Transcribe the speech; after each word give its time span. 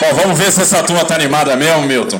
Bom, 0.00 0.14
vamos 0.14 0.38
ver 0.38 0.50
se 0.50 0.62
essa 0.62 0.82
turma 0.82 1.02
está 1.02 1.14
animada 1.14 1.56
mesmo, 1.56 1.82
Milton. 1.82 2.18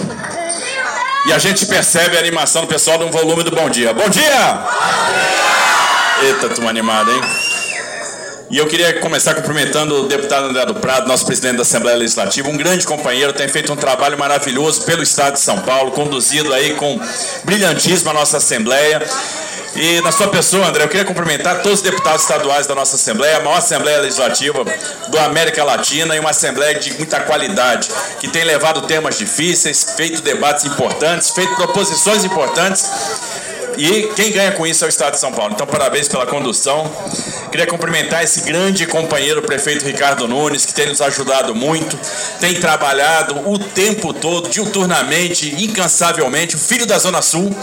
E 1.26 1.32
a 1.32 1.38
gente 1.38 1.66
percebe 1.66 2.16
a 2.16 2.20
animação 2.20 2.62
do 2.62 2.68
pessoal 2.68 2.98
no 2.98 3.10
volume 3.10 3.42
do 3.42 3.50
Bom 3.50 3.68
Dia. 3.68 3.92
Bom 3.92 4.08
dia! 4.08 4.52
Bom 4.52 5.12
dia! 6.20 6.28
Eita, 6.28 6.48
turma 6.50 6.70
animada, 6.70 7.10
hein? 7.10 7.20
E 8.54 8.58
eu 8.58 8.68
queria 8.68 9.00
começar 9.00 9.34
cumprimentando 9.34 10.04
o 10.04 10.06
deputado 10.06 10.46
André 10.46 10.64
do 10.64 10.76
Prado, 10.76 11.08
nosso 11.08 11.26
presidente 11.26 11.56
da 11.56 11.62
Assembleia 11.62 11.98
Legislativa, 11.98 12.48
um 12.48 12.56
grande 12.56 12.86
companheiro, 12.86 13.32
tem 13.32 13.48
feito 13.48 13.72
um 13.72 13.76
trabalho 13.76 14.16
maravilhoso 14.16 14.82
pelo 14.82 15.02
Estado 15.02 15.32
de 15.32 15.40
São 15.40 15.58
Paulo, 15.62 15.90
conduzido 15.90 16.54
aí 16.54 16.74
com 16.74 17.00
brilhantismo 17.42 18.10
a 18.10 18.12
nossa 18.12 18.36
Assembleia. 18.36 19.02
E 19.74 20.00
na 20.02 20.12
sua 20.12 20.28
pessoa, 20.28 20.68
André, 20.68 20.84
eu 20.84 20.88
queria 20.88 21.04
cumprimentar 21.04 21.62
todos 21.62 21.80
os 21.80 21.82
deputados 21.82 22.22
estaduais 22.22 22.64
da 22.64 22.76
nossa 22.76 22.94
Assembleia, 22.94 23.38
a 23.38 23.40
maior 23.40 23.58
Assembleia 23.58 23.98
Legislativa 23.98 24.64
do 25.08 25.18
América 25.18 25.64
Latina 25.64 26.14
e 26.14 26.20
uma 26.20 26.30
Assembleia 26.30 26.78
de 26.78 26.92
muita 26.92 27.18
qualidade, 27.18 27.88
que 28.20 28.28
tem 28.28 28.44
levado 28.44 28.82
temas 28.82 29.18
difíceis, 29.18 29.94
feito 29.96 30.22
debates 30.22 30.64
importantes, 30.64 31.30
feito 31.30 31.56
proposições 31.56 32.24
importantes. 32.24 32.88
E 33.76 34.12
quem 34.14 34.32
ganha 34.32 34.52
com 34.52 34.66
isso 34.66 34.84
é 34.84 34.86
o 34.86 34.88
Estado 34.88 35.14
de 35.14 35.20
São 35.20 35.32
Paulo. 35.32 35.52
Então, 35.54 35.66
parabéns 35.66 36.08
pela 36.08 36.26
condução. 36.26 36.90
Queria 37.50 37.66
cumprimentar 37.66 38.22
esse 38.22 38.40
grande 38.40 38.86
companheiro, 38.86 39.40
o 39.40 39.42
prefeito 39.42 39.84
Ricardo 39.84 40.26
Nunes, 40.26 40.66
que 40.66 40.74
tem 40.74 40.88
nos 40.88 41.00
ajudado 41.00 41.54
muito, 41.54 41.98
tem 42.40 42.54
trabalhado 42.54 43.48
o 43.48 43.58
tempo 43.58 44.12
todo, 44.12 44.48
diuturnamente, 44.48 45.54
incansavelmente, 45.62 46.56
o 46.56 46.58
filho 46.58 46.86
da 46.86 46.98
Zona 46.98 47.22
Sul 47.22 47.54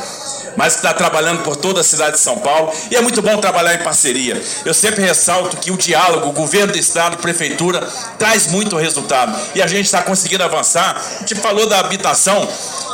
mas 0.55 0.73
que 0.73 0.80
está 0.80 0.94
trabalhando 0.94 1.44
por 1.44 1.55
toda 1.55 1.82
a 1.82 1.84
cidade 1.84 2.18
de 2.18 2.22
São 2.22 2.38
Paulo. 2.38 2.72
E 2.90 2.96
é 2.96 3.02
muito 3.02 3.22
bom 3.22 3.38
trabalhar 3.38 3.76
em 3.76 3.84
parceria. 3.84 4.41
Eu 4.66 4.74
sempre 4.74 5.02
ressalto 5.02 5.58
que 5.58 5.72
o 5.72 5.77
diálogo, 5.77 6.32
governo 6.32 6.74
do 6.74 6.80
estado, 6.80 7.18
prefeitura, 7.18 7.88
traz 8.18 8.48
muito 8.48 8.76
resultado. 8.77 9.38
E 9.55 9.62
a 9.62 9.68
gente 9.68 9.86
está 9.86 10.02
conseguindo 10.02 10.44
avançar. 10.44 11.02
A 11.16 11.20
gente 11.20 11.36
falou 11.36 11.68
da 11.68 11.80
habitação, 11.80 12.48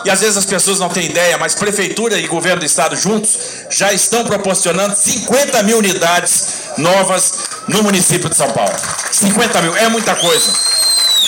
e 0.05 0.09
às 0.09 0.21
vezes 0.21 0.37
as 0.37 0.45
pessoas 0.45 0.79
não 0.79 0.89
têm 0.89 1.05
ideia, 1.05 1.37
mas 1.37 1.55
prefeitura 1.55 2.17
e 2.17 2.27
governo 2.27 2.59
do 2.59 2.65
estado 2.65 2.95
juntos 2.95 3.37
já 3.69 3.91
estão 3.91 4.23
proporcionando 4.23 4.95
50 4.95 5.63
mil 5.63 5.77
unidades 5.77 6.47
novas 6.77 7.33
no 7.67 7.83
município 7.83 8.29
de 8.29 8.35
São 8.35 8.49
Paulo. 8.51 8.73
50 9.11 9.61
mil, 9.61 9.75
é 9.75 9.89
muita 9.89 10.15
coisa. 10.15 10.51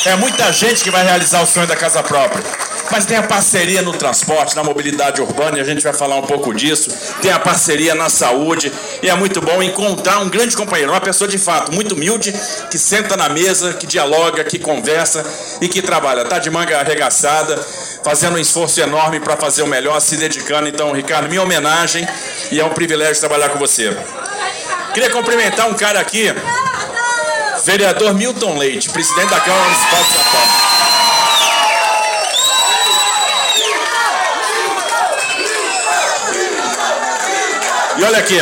É 0.05 0.16
muita 0.16 0.52
gente 0.53 0.83
que 0.83 0.91
vai 0.91 1.03
realizar 1.03 1.41
o 1.41 1.45
sonho 1.45 1.67
da 1.67 1.75
casa 1.75 2.02
própria. 2.02 2.68
Mas 2.91 3.05
tem 3.05 3.17
a 3.17 3.23
parceria 3.23 3.81
no 3.81 3.93
transporte, 3.93 4.55
na 4.55 4.63
mobilidade 4.63 5.21
urbana, 5.21 5.57
e 5.57 5.61
a 5.61 5.63
gente 5.63 5.83
vai 5.83 5.93
falar 5.93 6.15
um 6.15 6.23
pouco 6.23 6.53
disso. 6.53 6.91
Tem 7.21 7.31
a 7.31 7.39
parceria 7.39 7.93
na 7.93 8.09
saúde, 8.09 8.71
e 9.01 9.09
é 9.09 9.15
muito 9.15 9.39
bom 9.41 9.61
encontrar 9.61 10.19
um 10.19 10.29
grande 10.29 10.55
companheiro, 10.55 10.91
uma 10.91 11.01
pessoa 11.01 11.27
de 11.27 11.37
fato 11.37 11.71
muito 11.71 11.93
humilde, 11.93 12.33
que 12.71 12.77
senta 12.77 13.15
na 13.15 13.29
mesa, 13.29 13.73
que 13.73 13.85
dialoga, 13.85 14.43
que 14.43 14.57
conversa 14.57 15.23
e 15.61 15.67
que 15.67 15.81
trabalha. 15.81 16.21
Está 16.21 16.39
de 16.39 16.49
manga 16.49 16.79
arregaçada, 16.79 17.57
fazendo 18.03 18.35
um 18.35 18.39
esforço 18.39 18.81
enorme 18.81 19.19
para 19.19 19.37
fazer 19.37 19.61
o 19.61 19.67
melhor, 19.67 19.99
se 19.99 20.17
dedicando. 20.17 20.67
Então, 20.67 20.91
Ricardo, 20.91 21.29
minha 21.29 21.43
homenagem, 21.43 22.07
e 22.51 22.59
é 22.59 22.65
um 22.65 22.69
privilégio 22.69 23.19
trabalhar 23.19 23.49
com 23.49 23.59
você. 23.59 23.95
Queria 24.93 25.11
cumprimentar 25.11 25.69
um 25.69 25.75
cara 25.75 25.99
aqui, 25.99 26.33
vereador 27.63 28.13
Milton 28.15 28.57
Leite, 28.57 28.89
presidente 28.89 29.29
da 29.29 29.39
Câmara 29.39 29.63
Municipal 29.63 30.03
de 30.03 30.11
São 30.11 30.23
Paulo. 30.23 30.68
E 38.00 38.03
olha 38.03 38.17
aqui. 38.17 38.39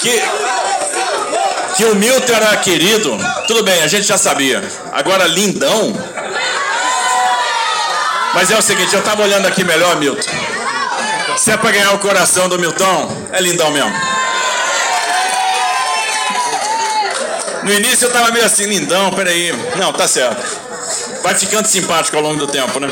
Que, 0.00 0.22
que 1.76 1.84
o 1.84 1.94
Milton 1.94 2.32
era 2.32 2.56
querido, 2.56 3.14
tudo 3.46 3.62
bem, 3.62 3.82
a 3.82 3.86
gente 3.86 4.06
já 4.06 4.16
sabia. 4.16 4.62
Agora, 4.90 5.26
lindão. 5.26 5.94
Mas 8.32 8.50
é 8.50 8.56
o 8.56 8.62
seguinte, 8.62 8.94
eu 8.94 9.00
estava 9.00 9.22
olhando 9.22 9.46
aqui 9.46 9.62
melhor, 9.64 9.96
Milton. 9.96 10.30
Se 11.36 11.50
é 11.50 11.58
para 11.58 11.72
ganhar 11.72 11.92
o 11.92 11.98
coração 11.98 12.48
do 12.48 12.58
Milton, 12.58 13.28
é 13.32 13.40
lindão 13.42 13.70
mesmo. 13.70 13.92
No 17.64 17.72
início 17.72 18.06
eu 18.06 18.08
estava 18.08 18.30
meio 18.30 18.46
assim, 18.46 18.64
lindão, 18.64 19.10
peraí. 19.12 19.52
Não, 19.76 19.92
tá 19.92 20.08
certo. 20.08 20.42
Vai 21.22 21.34
ficando 21.34 21.66
simpático 21.66 22.16
ao 22.16 22.22
longo 22.22 22.38
do 22.38 22.46
tempo, 22.46 22.80
né? 22.80 22.88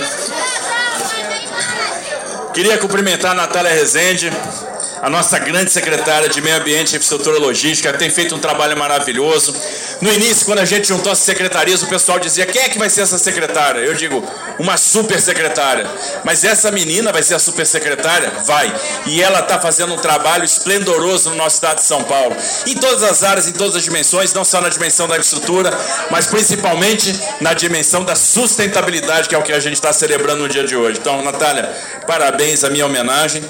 Queria 2.59 2.77
cumprimentar 2.77 3.31
a 3.31 3.35
Natália 3.35 3.71
Rezende, 3.73 4.33
a 5.03 5.11
nossa 5.11 5.39
grande 5.39 5.71
secretária 5.71 6.29
de 6.29 6.41
Meio 6.41 6.57
Ambiente 6.57 6.93
e 6.93 6.97
Infraestrutura 6.97 7.39
Logística, 7.39 7.93
tem 7.93 8.11
feito 8.11 8.35
um 8.35 8.39
trabalho 8.39 8.77
maravilhoso. 8.77 9.55
No 10.01 10.13
início, 10.13 10.47
quando 10.47 10.61
a 10.61 10.65
gente 10.65 10.89
juntou 10.89 11.11
as 11.11 11.19
secretarias, 11.19 11.83
o 11.83 11.87
pessoal 11.87 12.19
dizia: 12.19 12.47
quem 12.47 12.63
é 12.63 12.69
que 12.69 12.79
vai 12.79 12.89
ser 12.89 13.03
essa 13.03 13.19
secretária? 13.19 13.81
Eu 13.81 13.95
digo: 13.95 14.25
uma 14.59 14.77
super 14.77 15.21
secretária. 15.21 15.87
Mas 16.25 16.45
essa 16.45 16.71
menina 16.71 17.13
vai 17.13 17.23
ser 17.23 17.35
a 17.35 17.39
super 17.39 17.67
secretária? 17.67 18.31
Vai. 18.45 18.73
E 19.07 19.23
ela 19.23 19.41
está 19.41 19.59
fazendo 19.59 19.95
um 19.95 19.99
trabalho 19.99 20.45
esplendoroso 20.45 21.31
no 21.31 21.37
nosso 21.37 21.57
estado 21.57 21.77
de 21.77 21.85
São 21.85 22.03
Paulo. 22.05 22.37
Em 22.67 22.75
todas 22.75 23.03
as 23.03 23.23
áreas, 23.23 23.49
em 23.49 23.53
todas 23.53 23.77
as 23.77 23.83
dimensões, 23.83 24.33
não 24.33 24.45
só 24.45 24.61
na 24.61 24.69
dimensão 24.69 25.07
da 25.07 25.15
infraestrutura, 25.15 25.77
mas 26.11 26.27
principalmente 26.27 27.19
na 27.41 27.55
dimensão 27.55 28.05
da 28.05 28.15
sustentabilidade, 28.15 29.29
que 29.29 29.35
é 29.35 29.39
o 29.39 29.43
que 29.43 29.53
a 29.53 29.61
gente 29.61 29.75
está 29.75 29.93
celebrando 29.93 30.43
no 30.43 30.49
dia 30.49 30.65
de 30.65 30.77
hoje. 30.77 30.99
Então, 31.01 31.23
Natália, 31.23 31.65
parabéns, 32.07 32.65
a 32.65 32.71
minha 32.71 32.87
homenagem. 32.87 33.43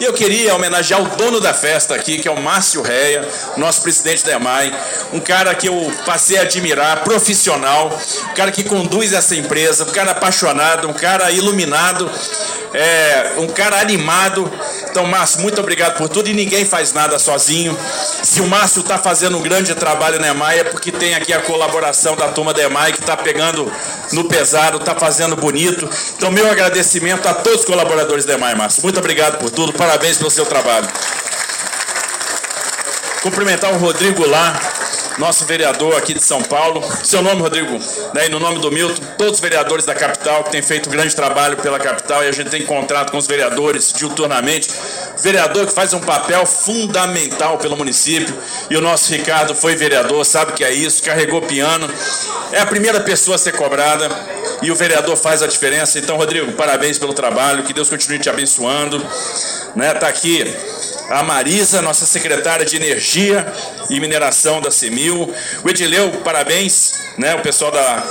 E 0.00 0.04
eu 0.04 0.12
queria 0.12 0.54
homenagear 0.54 0.93
o 0.96 1.16
dono 1.16 1.40
da 1.40 1.54
festa 1.54 1.94
aqui, 1.94 2.18
que 2.18 2.28
é 2.28 2.30
o 2.30 2.40
Márcio 2.40 2.82
Reia, 2.82 3.26
nosso 3.56 3.82
presidente 3.82 4.24
da 4.24 4.32
EMAI, 4.32 4.72
um 5.12 5.20
cara 5.20 5.54
que 5.54 5.68
eu 5.68 5.92
passei 6.04 6.38
a 6.38 6.42
admirar, 6.42 7.04
profissional, 7.04 7.98
um 8.30 8.34
cara 8.34 8.50
que 8.50 8.64
conduz 8.64 9.12
essa 9.12 9.34
empresa, 9.34 9.84
um 9.84 9.92
cara 9.92 10.12
apaixonado, 10.12 10.88
um 10.88 10.92
cara 10.92 11.30
iluminado, 11.30 12.10
é, 12.74 13.34
um 13.38 13.46
cara 13.46 13.80
animado. 13.80 14.50
Então, 14.90 15.06
Márcio, 15.06 15.40
muito 15.40 15.60
obrigado 15.60 15.96
por 15.96 16.08
tudo 16.08 16.28
e 16.28 16.34
ninguém 16.34 16.64
faz 16.64 16.92
nada 16.92 17.18
sozinho. 17.18 17.76
Se 18.22 18.40
o 18.40 18.46
Márcio 18.46 18.80
está 18.80 18.98
fazendo 18.98 19.38
um 19.38 19.42
grande 19.42 19.74
trabalho 19.74 20.20
na 20.20 20.28
EMAI 20.28 20.60
é 20.60 20.64
porque 20.64 20.90
tem 20.90 21.14
aqui 21.14 21.32
a 21.32 21.40
colaboração 21.40 22.16
da 22.16 22.28
turma 22.28 22.52
da 22.52 22.62
EMAI 22.64 22.92
que 22.92 23.00
está 23.00 23.16
pegando 23.16 23.72
no 24.12 24.24
pesado, 24.24 24.78
está 24.78 24.94
fazendo 24.94 25.36
bonito. 25.36 25.88
Então, 26.16 26.30
meu 26.30 26.50
agradecimento 26.50 27.26
a 27.28 27.34
todos 27.34 27.60
os 27.60 27.64
colaboradores 27.66 28.24
da 28.24 28.34
EMAI, 28.34 28.54
Márcio. 28.54 28.82
Muito 28.82 28.98
obrigado 28.98 29.38
por 29.38 29.50
tudo, 29.50 29.72
parabéns 29.72 30.18
pelo 30.18 30.30
seu 30.30 30.44
trabalho. 30.44 30.83
Cumprimentar 33.22 33.72
o 33.72 33.78
Rodrigo 33.78 34.26
lá, 34.26 34.60
nosso 35.18 35.44
vereador 35.44 35.96
aqui 35.96 36.12
de 36.14 36.22
São 36.22 36.42
Paulo. 36.42 36.82
Seu 37.02 37.22
nome, 37.22 37.40
Rodrigo, 37.40 37.78
né, 38.12 38.26
e 38.26 38.28
no 38.28 38.38
nome 38.38 38.58
do 38.58 38.70
Milton, 38.70 39.00
todos 39.16 39.34
os 39.34 39.40
vereadores 39.40 39.84
da 39.84 39.94
capital 39.94 40.44
que 40.44 40.50
têm 40.50 40.62
feito 40.62 40.88
um 40.88 40.92
grande 40.92 41.14
trabalho 41.14 41.56
pela 41.56 41.78
capital 41.78 42.22
e 42.24 42.28
a 42.28 42.32
gente 42.32 42.50
tem 42.50 42.62
encontrado 42.62 43.10
com 43.10 43.16
os 43.16 43.26
vereadores 43.26 43.92
diuturnamente. 43.92 44.68
Vereador 45.18 45.66
que 45.66 45.72
faz 45.72 45.92
um 45.94 46.00
papel 46.00 46.44
fundamental 46.44 47.56
pelo 47.58 47.76
município 47.76 48.34
e 48.68 48.76
o 48.76 48.80
nosso 48.80 49.10
Ricardo 49.12 49.54
foi 49.54 49.74
vereador, 49.74 50.24
sabe 50.26 50.52
que 50.52 50.64
é 50.64 50.72
isso, 50.72 51.02
carregou 51.02 51.40
piano. 51.42 51.88
É 52.52 52.60
a 52.60 52.66
primeira 52.66 53.00
pessoa 53.00 53.36
a 53.36 53.38
ser 53.38 53.52
cobrada 53.52 54.08
e 54.62 54.70
o 54.70 54.74
vereador 54.74 55.16
faz 55.16 55.42
a 55.42 55.46
diferença. 55.46 55.98
Então, 55.98 56.16
Rodrigo, 56.16 56.52
parabéns 56.52 56.98
pelo 56.98 57.12
trabalho, 57.12 57.62
que 57.62 57.72
Deus 57.72 57.88
continue 57.88 58.18
te 58.18 58.28
abençoando. 58.28 59.04
Né, 59.74 59.92
tá 59.94 60.06
aqui 60.06 60.44
a 61.10 61.22
Marisa, 61.22 61.82
nossa 61.82 62.06
secretária 62.06 62.64
de 62.64 62.76
Energia 62.76 63.46
e 63.90 64.00
Mineração 64.00 64.60
da 64.60 64.70
CEMIL. 64.70 65.34
O 65.62 65.68
Edileu, 65.68 66.10
parabéns, 66.24 66.94
né, 67.18 67.34
o 67.34 67.40
pessoal 67.40 67.70
da, 67.70 68.04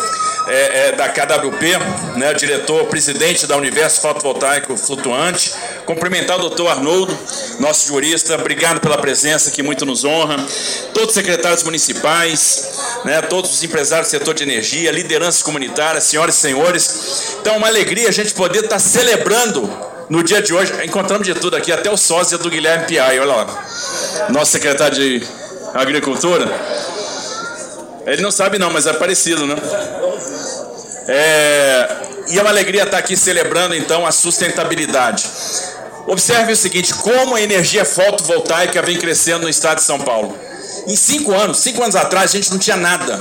é, 0.47 0.87
é, 0.87 0.91
da 0.91 1.09
KWP, 1.09 1.77
né, 2.17 2.33
diretor, 2.33 2.85
presidente 2.87 3.47
da 3.47 3.57
Universo 3.57 4.01
Fotovoltaico 4.01 4.75
Flutuante. 4.77 5.53
Cumprimentar 5.85 6.37
o 6.37 6.41
doutor 6.41 6.67
Arnoldo, 6.67 7.17
nosso 7.59 7.87
jurista, 7.87 8.35
obrigado 8.35 8.79
pela 8.79 8.97
presença, 8.97 9.49
que 9.51 9.63
muito 9.63 9.85
nos 9.85 10.03
honra. 10.03 10.35
Todos 10.93 11.09
os 11.09 11.13
secretários 11.13 11.63
municipais, 11.63 12.79
né, 13.05 13.21
todos 13.21 13.53
os 13.53 13.63
empresários 13.63 14.07
do 14.09 14.11
setor 14.11 14.33
de 14.33 14.43
energia, 14.43 14.91
lideranças 14.91 15.41
comunitárias, 15.41 16.03
senhoras 16.03 16.35
e 16.35 16.39
senhores. 16.39 17.37
Então, 17.41 17.57
uma 17.57 17.67
alegria 17.67 18.09
a 18.09 18.11
gente 18.13 18.33
poder 18.33 18.65
estar 18.65 18.79
celebrando 18.79 19.92
no 20.09 20.23
dia 20.23 20.41
de 20.41 20.53
hoje, 20.53 20.73
encontramos 20.83 21.25
de 21.25 21.33
tudo 21.33 21.55
aqui, 21.55 21.71
até 21.71 21.89
o 21.89 21.97
sósia 21.97 22.37
do 22.37 22.49
Guilherme 22.49 22.85
Piai, 22.87 23.19
olha 23.19 23.33
lá. 23.33 23.65
Nosso 24.29 24.51
secretário 24.51 24.95
de 24.95 25.27
Agricultura. 25.73 26.51
Ele 28.05 28.21
não 28.21 28.31
sabe 28.31 28.59
não, 28.59 28.71
mas 28.71 28.85
é 28.85 28.93
parecido, 28.93 29.45
né? 29.45 29.55
É... 31.07 31.87
E 32.29 32.37
é 32.37 32.41
uma 32.41 32.49
alegria 32.49 32.83
estar 32.83 32.97
aqui 32.97 33.17
celebrando 33.17 33.75
então 33.75 34.05
a 34.05 34.11
sustentabilidade. 34.11 35.25
Observe 36.07 36.53
o 36.53 36.55
seguinte, 36.55 36.93
como 36.95 37.35
a 37.35 37.41
energia 37.41 37.85
fotovoltaica 37.85 38.81
vem 38.81 38.97
crescendo 38.97 39.43
no 39.43 39.49
estado 39.49 39.77
de 39.77 39.83
São 39.83 39.99
Paulo. 39.99 40.37
Em 40.87 40.95
cinco 40.95 41.33
anos, 41.33 41.59
cinco 41.59 41.81
anos 41.81 41.95
atrás, 41.95 42.31
a 42.31 42.33
gente 42.35 42.51
não 42.51 42.59
tinha 42.59 42.75
nada. 42.75 43.19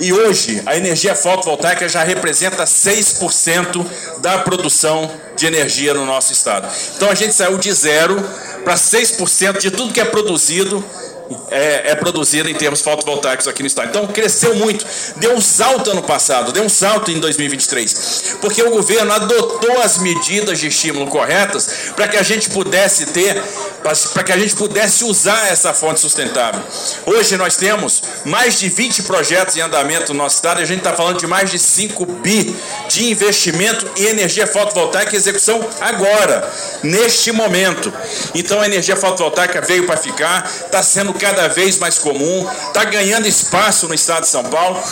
E 0.00 0.14
hoje 0.14 0.62
a 0.64 0.76
energia 0.76 1.14
fotovoltaica 1.14 1.86
já 1.86 2.02
representa 2.02 2.64
6% 2.64 3.86
da 4.18 4.38
produção 4.38 5.10
de 5.36 5.46
energia 5.46 5.92
no 5.92 6.06
nosso 6.06 6.32
estado. 6.32 6.66
Então 6.96 7.10
a 7.10 7.14
gente 7.14 7.34
saiu 7.34 7.58
de 7.58 7.70
zero 7.70 8.16
para 8.64 8.74
6% 8.74 9.58
de 9.58 9.70
tudo 9.70 9.92
que 9.92 10.00
é 10.00 10.04
produzido 10.04 10.82
é, 11.50 11.92
é, 11.92 12.50
em 12.50 12.54
termos 12.54 12.80
fotovoltaicos 12.80 13.46
aqui 13.46 13.62
no 13.62 13.66
estado. 13.66 13.88
Então 13.88 14.06
cresceu 14.06 14.54
muito, 14.54 14.84
deu 15.16 15.34
um 15.34 15.40
salto 15.40 15.90
ano 15.90 16.02
passado, 16.02 16.52
deu 16.52 16.64
um 16.64 16.68
salto 16.68 17.10
em 17.10 17.20
2023, 17.20 18.36
porque 18.40 18.62
o 18.62 18.70
governo 18.70 19.12
adotou 19.12 19.80
as 19.82 19.98
medidas 19.98 20.58
de 20.58 20.68
estímulo 20.68 21.06
corretas 21.06 21.92
para 21.94 22.08
que 22.08 22.16
a 22.16 22.22
gente 22.22 22.50
pudesse 22.50 23.06
ter, 23.06 23.40
para 23.82 24.22
que 24.22 24.32
a 24.32 24.38
gente 24.38 24.54
pudesse 24.54 25.04
usar 25.04 25.48
essa 25.48 25.72
fonte 25.72 26.00
sustentável. 26.00 26.62
Hoje 27.06 27.36
nós 27.36 27.56
temos 27.56 28.02
mais 28.24 28.58
de 28.58 28.68
20 28.68 29.04
projetos 29.04 29.56
em 29.56 29.60
andamento 29.60 30.12
no 30.12 30.22
nosso 30.22 30.36
estado 30.36 30.60
e 30.60 30.62
a 30.62 30.66
gente 30.66 30.78
está 30.78 30.92
falando 30.92 31.18
de 31.18 31.26
mais 31.26 31.50
de 31.50 31.58
5 31.58 32.04
bi 32.06 32.54
de 32.88 33.10
investimento 33.10 33.90
em 33.96 34.04
energia 34.06 34.46
fotovoltaica 34.46 35.14
e 35.14 35.16
execução 35.16 35.66
agora, 35.80 36.50
neste 36.82 37.32
momento. 37.32 37.92
Então 38.34 38.60
a 38.60 38.66
energia 38.66 38.96
fotovoltaica 38.96 39.60
veio 39.60 39.86
para 39.86 39.96
ficar, 39.96 40.44
está 40.44 40.82
sendo 40.82 41.14
cada 41.14 41.48
vez 41.48 41.78
mais 41.78 41.98
comum, 41.98 42.48
está 42.68 42.84
ganhando 42.84 43.26
espaço 43.26 43.88
no 43.88 43.94
estado 43.94 44.22
de 44.22 44.28
São 44.28 44.44
Paulo. 44.44 44.82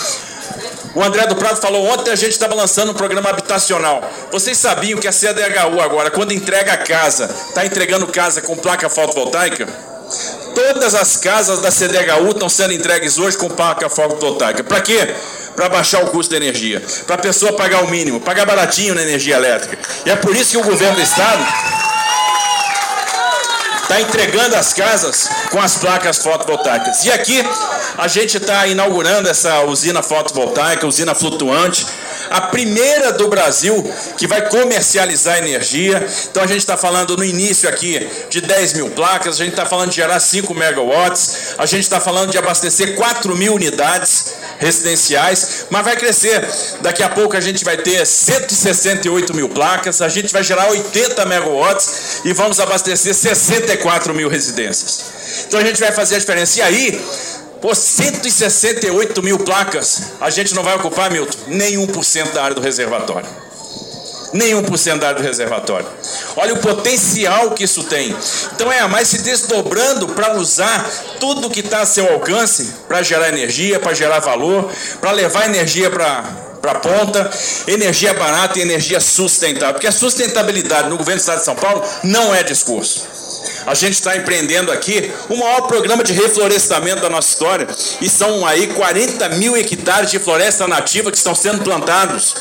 O 0.94 1.02
André 1.02 1.26
do 1.26 1.36
Prado 1.36 1.60
falou 1.60 1.86
ontem 1.86 2.10
a 2.10 2.16
gente 2.16 2.32
estava 2.32 2.54
lançando 2.54 2.92
um 2.92 2.94
programa 2.94 3.30
habitacional. 3.30 4.02
Vocês 4.30 4.56
sabiam 4.56 4.98
que 4.98 5.08
a 5.08 5.12
CDHU 5.12 5.80
agora, 5.80 6.10
quando 6.10 6.32
entrega 6.32 6.72
a 6.72 6.76
casa, 6.76 7.30
está 7.48 7.64
entregando 7.64 8.06
casa 8.06 8.40
com 8.40 8.56
placa 8.56 8.88
fotovoltaica? 8.88 9.66
Todas 10.54 10.94
as 10.94 11.16
casas 11.16 11.60
da 11.60 11.70
CDHU 11.70 12.30
estão 12.30 12.48
sendo 12.48 12.72
entregues 12.72 13.18
hoje 13.18 13.36
com 13.36 13.48
placa 13.48 13.88
fotovoltaica. 13.88 14.64
Para 14.64 14.80
quê? 14.80 15.14
Para 15.54 15.68
baixar 15.68 16.02
o 16.04 16.10
custo 16.10 16.30
da 16.30 16.36
energia. 16.36 16.82
Para 17.06 17.16
a 17.16 17.18
pessoa 17.18 17.52
pagar 17.52 17.84
o 17.84 17.90
mínimo, 17.90 18.20
pagar 18.20 18.46
baratinho 18.46 18.94
na 18.94 19.02
energia 19.02 19.36
elétrica. 19.36 19.78
E 20.06 20.10
é 20.10 20.16
por 20.16 20.34
isso 20.34 20.52
que 20.52 20.56
o 20.58 20.62
governo 20.62 20.96
do 20.96 21.02
estado 21.02 21.44
está 23.88 24.02
entregando 24.02 24.54
as 24.54 24.74
casas 24.74 25.30
com 25.50 25.58
as 25.58 25.78
placas 25.78 26.18
fotovoltaicas. 26.18 27.04
E 27.04 27.10
aqui 27.10 27.42
a 27.96 28.06
gente 28.06 28.36
está 28.36 28.66
inaugurando 28.66 29.30
essa 29.30 29.62
usina 29.64 30.02
fotovoltaica, 30.02 30.86
usina 30.86 31.14
flutuante, 31.14 31.86
a 32.30 32.40
primeira 32.42 33.12
do 33.12 33.28
Brasil 33.28 33.82
que 34.16 34.26
vai 34.26 34.48
comercializar 34.48 35.38
energia. 35.38 36.06
Então 36.30 36.42
a 36.42 36.46
gente 36.46 36.58
está 36.58 36.76
falando 36.76 37.16
no 37.16 37.24
início 37.24 37.68
aqui 37.68 38.08
de 38.30 38.40
10 38.40 38.74
mil 38.74 38.90
placas, 38.90 39.40
a 39.40 39.44
gente 39.44 39.52
está 39.52 39.66
falando 39.66 39.90
de 39.90 39.96
gerar 39.96 40.20
5 40.20 40.54
megawatts, 40.54 41.54
a 41.58 41.66
gente 41.66 41.82
está 41.82 42.00
falando 42.00 42.30
de 42.30 42.38
abastecer 42.38 42.96
4 42.96 43.36
mil 43.36 43.54
unidades 43.54 44.34
residenciais, 44.58 45.66
mas 45.70 45.84
vai 45.84 45.96
crescer. 45.96 46.46
Daqui 46.80 47.02
a 47.02 47.08
pouco 47.08 47.36
a 47.36 47.40
gente 47.40 47.64
vai 47.64 47.76
ter 47.76 48.06
168 48.06 49.34
mil 49.34 49.48
placas, 49.48 50.02
a 50.02 50.08
gente 50.08 50.32
vai 50.32 50.42
gerar 50.42 50.70
80 50.70 51.24
megawatts 51.26 52.20
e 52.24 52.32
vamos 52.32 52.60
abastecer 52.60 53.14
64 53.14 54.14
mil 54.14 54.28
residências. 54.28 55.44
Então 55.46 55.60
a 55.60 55.64
gente 55.64 55.80
vai 55.80 55.92
fazer 55.92 56.16
a 56.16 56.18
diferença. 56.18 56.58
E 56.58 56.62
aí, 56.62 57.00
por 57.60 57.74
168 57.74 59.22
mil 59.22 59.38
placas, 59.40 60.12
a 60.20 60.30
gente 60.30 60.54
não 60.54 60.62
vai 60.62 60.76
ocupar, 60.76 61.10
Milton, 61.10 61.36
nenhum 61.48 61.86
por 61.86 62.04
cento 62.04 62.32
da 62.32 62.44
área 62.44 62.54
do 62.54 62.60
reservatório. 62.60 63.28
Nenhum 64.32 64.62
por 64.62 64.78
cento 64.78 65.00
da 65.00 65.08
área 65.08 65.20
do 65.20 65.26
reservatório. 65.26 65.86
Olha 66.36 66.54
o 66.54 66.58
potencial 66.58 67.52
que 67.52 67.64
isso 67.64 67.84
tem. 67.84 68.14
Então 68.54 68.70
é 68.70 68.78
a 68.78 68.86
mais 68.86 69.08
se 69.08 69.22
desdobrando 69.22 70.08
para 70.08 70.36
usar 70.36 70.88
tudo 71.18 71.48
que 71.48 71.60
está 71.60 71.80
a 71.80 71.86
seu 71.86 72.12
alcance 72.12 72.74
para 72.86 73.02
gerar 73.02 73.28
energia, 73.28 73.80
para 73.80 73.94
gerar 73.94 74.20
valor, 74.20 74.70
para 75.00 75.12
levar 75.12 75.46
energia 75.46 75.90
para 75.90 76.48
para 76.58 76.74
ponta, 76.74 77.30
energia 77.68 78.12
barata 78.14 78.58
e 78.58 78.62
energia 78.62 79.00
sustentável. 79.00 79.74
Porque 79.74 79.86
a 79.86 79.92
sustentabilidade 79.92 80.88
no 80.88 80.96
governo 80.96 81.18
do 81.18 81.20
Estado 81.20 81.38
de 81.38 81.44
São 81.44 81.54
Paulo 81.54 81.82
não 82.02 82.34
é 82.34 82.42
discurso. 82.42 83.17
A 83.68 83.74
gente 83.74 83.92
está 83.92 84.16
empreendendo 84.16 84.72
aqui 84.72 85.12
o 85.28 85.36
maior 85.36 85.60
programa 85.62 86.02
de 86.02 86.14
reflorestamento 86.14 87.02
da 87.02 87.10
nossa 87.10 87.28
história. 87.28 87.68
E 88.00 88.08
são 88.08 88.46
aí 88.46 88.68
40 88.68 89.28
mil 89.30 89.54
hectares 89.54 90.10
de 90.10 90.18
floresta 90.18 90.66
nativa 90.66 91.10
que 91.10 91.18
estão 91.18 91.34
sendo 91.34 91.62
plantados. 91.62 92.34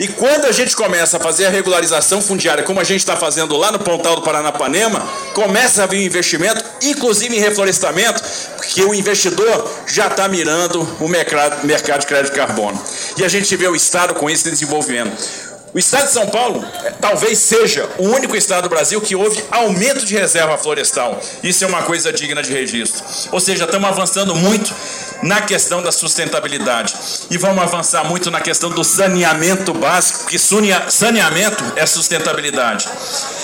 E 0.00 0.08
quando 0.08 0.46
a 0.46 0.52
gente 0.52 0.74
começa 0.74 1.18
a 1.18 1.20
fazer 1.20 1.46
a 1.46 1.50
regularização 1.50 2.22
fundiária, 2.22 2.64
como 2.64 2.80
a 2.80 2.84
gente 2.84 3.00
está 3.00 3.14
fazendo 3.14 3.58
lá 3.58 3.70
no 3.70 3.80
Pontal 3.80 4.16
do 4.16 4.22
Paranapanema, 4.22 5.06
começa 5.34 5.82
a 5.82 5.86
vir 5.86 6.02
investimento, 6.02 6.64
inclusive 6.82 7.36
em 7.36 7.40
reflorestamento, 7.40 8.22
porque 8.56 8.82
o 8.84 8.94
investidor 8.94 9.70
já 9.86 10.06
está 10.06 10.28
mirando 10.28 10.80
o 10.98 11.08
mercado, 11.08 11.66
de 11.66 12.06
crédito 12.06 12.32
de 12.32 12.38
carbono. 12.38 12.82
E 13.18 13.24
a 13.24 13.28
gente 13.28 13.54
vê 13.54 13.68
o 13.68 13.76
Estado 13.76 14.14
com 14.14 14.30
esse 14.30 14.48
desenvolvimento. 14.48 15.47
O 15.74 15.78
estado 15.78 16.06
de 16.06 16.12
São 16.12 16.26
Paulo 16.28 16.64
é, 16.82 16.90
talvez 16.92 17.38
seja 17.38 17.88
o 17.98 18.04
único 18.04 18.34
estado 18.34 18.64
do 18.64 18.68
Brasil 18.70 19.00
que 19.00 19.14
houve 19.14 19.42
aumento 19.50 20.04
de 20.04 20.16
reserva 20.16 20.56
florestal. 20.56 21.20
Isso 21.42 21.62
é 21.62 21.66
uma 21.66 21.82
coisa 21.82 22.12
digna 22.12 22.42
de 22.42 22.52
registro. 22.52 23.04
Ou 23.32 23.38
seja, 23.38 23.64
estamos 23.64 23.88
avançando 23.88 24.34
muito 24.34 24.74
na 25.22 25.42
questão 25.42 25.82
da 25.82 25.92
sustentabilidade. 25.92 26.94
E 27.30 27.36
vamos 27.36 27.62
avançar 27.62 28.04
muito 28.04 28.30
na 28.30 28.40
questão 28.40 28.70
do 28.70 28.82
saneamento 28.82 29.74
básico, 29.74 30.26
que 30.26 30.38
saneamento 30.38 31.64
é 31.76 31.84
sustentabilidade. 31.84 32.88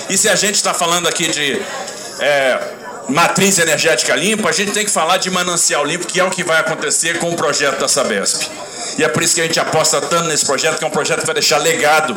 E 0.09 0.17
se 0.17 0.29
a 0.29 0.35
gente 0.35 0.55
está 0.55 0.73
falando 0.73 1.07
aqui 1.07 1.29
de 1.29 1.61
é, 2.21 2.59
matriz 3.09 3.59
energética 3.59 4.15
limpa, 4.15 4.49
a 4.49 4.53
gente 4.53 4.73
tem 4.73 4.85
que 4.85 4.91
falar 4.91 5.19
de 5.19 5.31
manancial 5.31 5.85
limpo, 5.85 6.07
que 6.07 6.19
é 6.19 6.25
o 6.25 6.31
que 6.31 6.43
vai 6.43 6.59
acontecer 6.59 7.19
com 7.19 7.31
o 7.31 7.37
projeto 7.37 7.81
da 7.81 7.89
Sabesp. 7.89 8.49
E 8.97 9.05
é 9.05 9.09
por 9.09 9.23
isso 9.23 9.35
que 9.35 9.41
a 9.41 9.45
gente 9.45 9.59
aposta 9.59 10.01
tanto 10.01 10.29
nesse 10.29 10.45
projeto, 10.47 10.79
que 10.79 10.85
é 10.85 10.87
um 10.87 10.91
projeto 10.91 11.21
que 11.21 11.27
vai 11.27 11.35
deixar 11.35 11.59
legado 11.59 12.17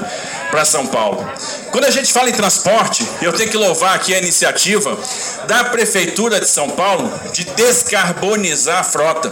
para 0.52 0.64
São 0.66 0.86
Paulo. 0.88 1.28
Quando 1.72 1.86
a 1.86 1.92
gente 1.92 2.12
fala 2.12 2.30
em 2.30 2.34
transporte, 2.34 3.08
eu 3.22 3.34
tenho 3.34 3.50
que 3.50 3.58
louvar 3.58 3.96
aqui 3.96 4.14
a 4.14 4.18
iniciativa 4.18 4.98
da 5.48 5.64
Prefeitura 5.66 6.40
de 6.40 6.48
São 6.48 6.70
Paulo 6.70 7.12
de 7.34 7.46
descarbonizar 7.46 8.80
a 8.80 8.84
frota. 8.84 9.32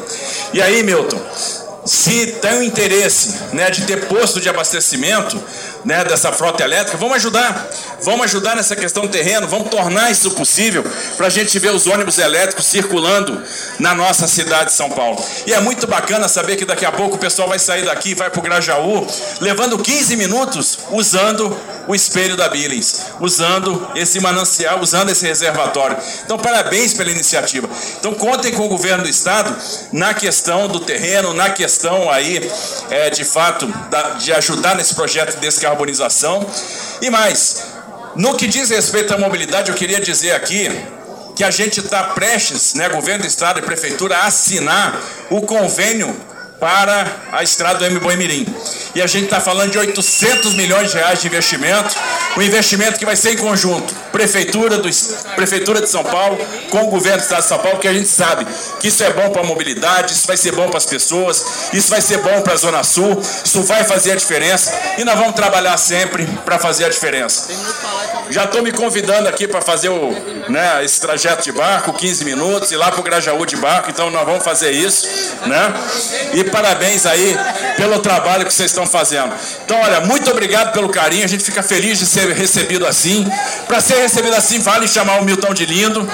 E 0.53 0.61
aí, 0.61 0.83
Milton, 0.83 1.19
se 1.85 2.27
tem 2.41 2.59
o 2.59 2.63
interesse 2.63 3.35
né, 3.53 3.69
de 3.69 3.85
ter 3.85 4.07
posto 4.07 4.41
de 4.41 4.49
abastecimento 4.49 5.41
né, 5.85 6.03
dessa 6.03 6.31
frota 6.31 6.63
elétrica, 6.63 6.97
vamos 6.97 7.15
ajudar. 7.17 7.69
Vamos 8.01 8.25
ajudar 8.25 8.55
nessa 8.55 8.75
questão 8.75 9.03
do 9.03 9.09
terreno, 9.09 9.47
vamos 9.47 9.69
tornar 9.69 10.11
isso 10.11 10.31
possível 10.31 10.83
para 11.15 11.27
a 11.27 11.29
gente 11.29 11.57
ver 11.59 11.71
os 11.71 11.87
ônibus 11.87 12.17
elétricos 12.17 12.65
circulando 12.65 13.41
na 13.79 13.95
nossa 13.95 14.27
cidade 14.27 14.65
de 14.65 14.73
São 14.73 14.89
Paulo. 14.89 15.23
E 15.47 15.53
é 15.53 15.59
muito 15.59 15.87
bacana 15.87 16.27
saber 16.27 16.55
que 16.55 16.65
daqui 16.65 16.85
a 16.85 16.91
pouco 16.91 17.15
o 17.15 17.19
pessoal 17.19 17.47
vai 17.47 17.59
sair 17.59 17.85
daqui 17.85 18.13
vai 18.13 18.29
para 18.29 18.39
o 18.39 18.43
Grajaú, 18.43 19.07
levando 19.39 19.77
15 19.77 20.15
minutos 20.15 20.79
usando 20.91 21.57
o 21.87 21.93
espelho 21.95 22.35
da 22.35 22.49
Billings, 22.49 23.01
usando 23.19 23.87
esse 23.95 24.19
manancial, 24.19 24.79
usando 24.81 25.09
esse 25.09 25.25
reservatório. 25.25 25.97
Então, 26.23 26.37
parabéns 26.37 26.93
pela 26.93 27.11
iniciativa. 27.11 27.69
Então, 27.99 28.13
contem 28.13 28.51
com 28.53 28.65
o 28.65 28.69
governo 28.69 29.03
do 29.03 29.09
estado 29.09 29.55
na 29.91 30.13
questão 30.13 30.67
do 30.67 30.79
terreno, 30.79 31.33
na 31.33 31.49
questão 31.49 32.09
aí, 32.09 32.51
é, 32.89 33.09
de 33.09 33.23
fato, 33.23 33.67
da, 33.89 34.11
de 34.11 34.33
ajudar 34.33 34.75
nesse 34.75 34.95
projeto 34.95 35.35
de 35.35 35.41
descarbonização. 35.75 36.45
E 37.01 37.09
mais, 37.09 37.63
no 38.15 38.35
que 38.35 38.47
diz 38.47 38.69
respeito 38.69 39.13
à 39.13 39.17
mobilidade, 39.17 39.69
eu 39.69 39.75
queria 39.75 39.99
dizer 39.99 40.31
aqui 40.31 40.69
que 41.35 41.43
a 41.43 41.51
gente 41.51 41.81
está 41.81 42.03
prestes, 42.03 42.73
né, 42.73 42.87
governo 42.87 43.23
do 43.23 43.27
estado 43.27 43.59
e 43.59 43.61
prefeitura, 43.61 44.15
a 44.17 44.27
assinar 44.27 44.99
o 45.29 45.41
convênio 45.41 46.15
para 46.59 47.05
a 47.33 47.43
estrada 47.43 47.79
do 47.79 47.85
M. 47.85 48.15
Mirim. 48.15 48.47
E 48.95 49.01
a 49.01 49.07
gente 49.07 49.25
está 49.25 49.41
falando 49.41 49.71
de 49.71 49.77
800 49.77 50.53
milhões 50.53 50.91
de 50.91 50.97
reais 50.97 51.21
de 51.21 51.27
investimento, 51.27 51.93
um 52.37 52.41
investimento 52.41 52.99
que 52.99 53.05
vai 53.05 53.15
ser 53.15 53.31
em 53.31 53.37
conjunto, 53.37 53.93
Prefeitura, 54.11 54.77
do, 54.77 54.89
Prefeitura 55.35 55.81
de 55.81 55.89
São 55.89 56.03
Paulo, 56.03 56.37
com 56.69 56.83
o 56.83 56.87
Governo 56.87 57.19
do 57.19 57.23
Estado 57.23 57.41
de 57.41 57.47
São 57.47 57.57
Paulo, 57.57 57.73
porque 57.73 57.87
a 57.87 57.93
gente 57.93 58.09
sabe 58.09 58.45
que 58.79 58.87
isso 58.87 59.03
é 59.03 59.11
bom 59.13 59.29
para 59.29 59.41
a 59.41 59.45
mobilidade, 59.45 60.13
isso 60.13 60.27
vai 60.27 60.37
ser 60.37 60.51
bom 60.51 60.67
para 60.67 60.77
as 60.77 60.85
pessoas, 60.85 61.69
isso 61.73 61.89
vai 61.89 62.01
ser 62.01 62.17
bom 62.19 62.41
para 62.41 62.53
a 62.53 62.57
Zona 62.57 62.83
Sul, 62.83 63.21
isso 63.43 63.63
vai 63.63 63.83
fazer 63.83 64.11
a 64.11 64.15
diferença 64.15 64.73
e 64.97 65.03
nós 65.03 65.17
vamos 65.17 65.35
trabalhar 65.35 65.77
sempre 65.77 66.25
para 66.43 66.59
fazer 66.59 66.85
a 66.85 66.89
diferença. 66.89 67.47
Já 68.29 68.45
estou 68.45 68.61
me 68.61 68.71
convidando 68.71 69.27
aqui 69.29 69.47
para 69.47 69.61
fazer 69.61 69.89
o, 69.89 70.11
né, 70.49 70.83
esse 70.83 70.99
trajeto 70.99 71.43
de 71.43 71.51
barco, 71.51 71.93
15 71.93 72.25
minutos, 72.25 72.71
e 72.71 72.75
lá 72.75 72.91
para 72.91 72.99
o 72.99 73.03
Grajaú 73.03 73.45
de 73.45 73.55
barco, 73.55 73.89
então 73.89 74.09
nós 74.09 74.25
vamos 74.25 74.43
fazer 74.43 74.71
isso, 74.71 75.07
né? 75.45 75.73
E 76.33 76.43
parabéns 76.43 77.05
aí 77.05 77.37
pelo 77.77 77.99
trabalho 77.99 78.45
que 78.45 78.53
vocês 78.53 78.71
estão 78.71 78.85
fazendo. 78.85 79.33
Então, 79.63 79.79
olha, 79.79 80.01
muito 80.01 80.29
obrigado 80.31 80.73
pelo 80.73 80.89
carinho. 80.89 81.23
A 81.23 81.27
gente 81.27 81.43
fica 81.43 81.61
feliz 81.61 81.99
de 81.99 82.05
ser 82.05 82.31
recebido 82.31 82.85
assim. 82.85 83.25
Para 83.67 83.79
ser 83.79 83.97
recebido 83.97 84.35
assim, 84.35 84.59
vale 84.59 84.87
chamar 84.87 85.19
o 85.21 85.25
Milton 85.25 85.53
de 85.53 85.65
lindo. 85.65 86.07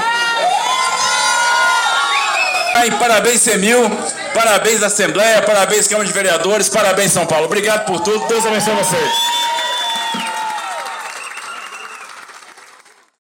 E 2.86 2.91
parabéns, 2.91 3.41
Semil. 3.41 3.89
Parabéns, 4.34 4.82
Assembleia. 4.82 5.41
Parabéns, 5.44 5.88
Câmara 5.88 6.08
de 6.08 6.13
Vereadores. 6.13 6.68
Parabéns, 6.68 7.12
São 7.12 7.25
Paulo. 7.27 7.46
Obrigado 7.46 7.86
por 7.86 8.00
tudo. 8.00 8.27
Deus 8.27 8.46
abençoe 8.46 8.74
vocês. 8.74 9.40